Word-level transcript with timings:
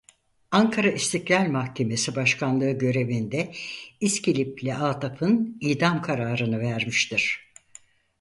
Ankara 0.51 0.91
İstiklâl 0.91 1.47
Mahkemesi 1.49 2.15
başkanlığı 2.15 2.71
görevinde 2.71 3.51
İskilipli 3.99 4.75
Atıf'ın 4.75 5.57
idam 5.61 6.01
kararını 6.01 6.59
vermiştir. 6.59 7.51